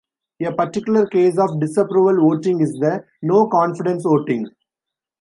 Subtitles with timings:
[0.43, 4.47] A particular case of disapproval voting is the no-confidence voting.